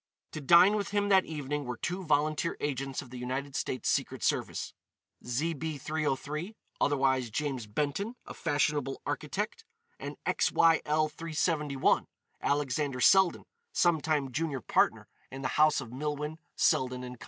To 0.31 0.41
dine 0.41 0.73
with 0.75 0.89
him 0.89 1.09
that 1.09 1.25
evening 1.25 1.63
were 1.65 1.77
two 1.77 2.03
volunteer 2.03 2.57
agents 2.59 3.03
of 3.03 3.11
the 3.11 3.19
United 3.19 3.55
States 3.55 3.87
Secret 3.87 4.23
Service, 4.23 4.73
ZB 5.23 5.79
303, 5.79 6.55
otherwise 6.81 7.29
James 7.29 7.67
Benton, 7.67 8.15
a 8.25 8.33
fashionable 8.33 8.99
architect; 9.05 9.63
and 9.99 10.17
XYL 10.25 11.11
371, 11.11 12.07
Alexander 12.41 12.99
Selden, 12.99 13.43
sometime 13.73 14.31
junior 14.31 14.61
partner 14.61 15.07
in 15.29 15.43
the 15.43 15.49
house 15.59 15.79
of 15.79 15.93
Milwin, 15.93 16.37
Selden 16.55 17.03
& 17.15 17.15
Co. 17.17 17.19